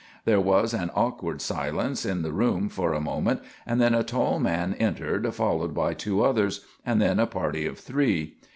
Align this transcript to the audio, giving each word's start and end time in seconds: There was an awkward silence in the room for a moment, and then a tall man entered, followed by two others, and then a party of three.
There 0.25 0.39
was 0.41 0.73
an 0.73 0.89
awkward 0.95 1.43
silence 1.43 2.07
in 2.07 2.23
the 2.23 2.31
room 2.33 2.69
for 2.69 2.91
a 2.95 2.99
moment, 2.99 3.39
and 3.67 3.79
then 3.79 3.93
a 3.93 4.01
tall 4.01 4.39
man 4.39 4.73
entered, 4.79 5.31
followed 5.35 5.75
by 5.75 5.93
two 5.93 6.23
others, 6.23 6.65
and 6.83 6.99
then 6.99 7.19
a 7.19 7.27
party 7.27 7.67
of 7.67 7.77
three. 7.77 8.37